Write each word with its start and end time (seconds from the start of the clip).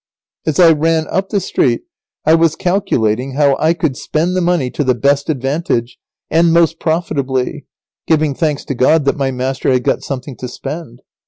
As 0.47 0.59
I 0.59 0.71
ran 0.71 1.05
up 1.11 1.29
the 1.29 1.39
street 1.39 1.83
I 2.25 2.33
was 2.33 2.55
calculating 2.55 3.33
how 3.33 3.55
I 3.59 3.75
could 3.75 3.95
spend 3.95 4.35
the 4.35 4.41
money 4.41 4.71
to 4.71 4.83
the 4.83 4.95
best 4.95 5.29
advantage 5.29 5.99
and 6.31 6.51
most 6.51 6.79
profitably, 6.79 7.67
giving 8.07 8.33
thanks 8.33 8.65
to 8.65 8.73
God 8.73 9.05
that 9.05 9.15
my 9.15 9.29
master 9.29 9.71
had 9.71 9.83
got 9.83 10.01
something 10.01 10.35
to 10.37 10.47
spend. 10.47 11.03